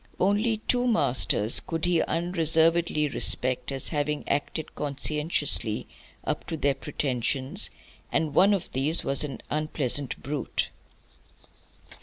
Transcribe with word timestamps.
Only 0.19 0.57
two 0.67 0.87
masters 0.87 1.59
could 1.59 1.85
he 1.85 2.01
unreservedly 2.01 3.07
respect 3.09 3.71
as 3.71 3.89
having 3.89 4.27
acted 4.27 4.73
conscientiously 4.73 5.85
up 6.25 6.47
to 6.47 6.57
their 6.57 6.73
pretensions, 6.73 7.69
and 8.11 8.33
one 8.33 8.55
of 8.55 8.71
these 8.71 9.03
was 9.03 9.23
an 9.23 9.41
unpleasant 9.51 10.19
brute. 10.23 10.69